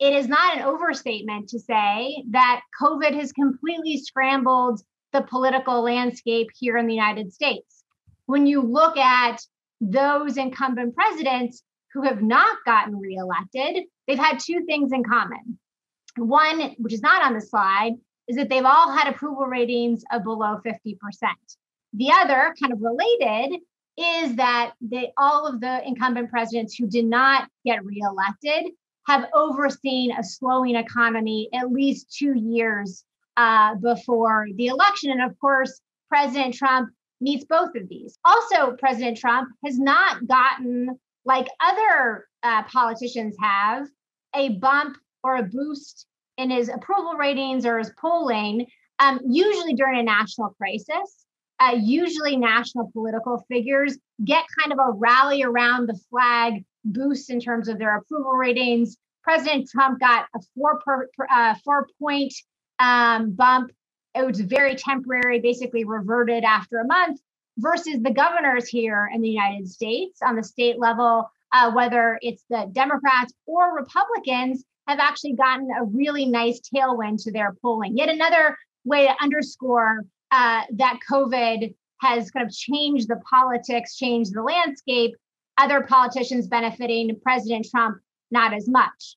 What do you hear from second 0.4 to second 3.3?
an overstatement to say that COVID